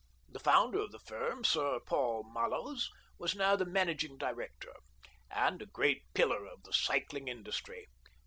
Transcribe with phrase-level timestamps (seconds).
[0.29, 1.79] The founder of the firm, Mr.
[1.85, 4.73] Paul Mallows, was now the managing director,
[5.29, 7.87] and a great pillar of the cycling industry.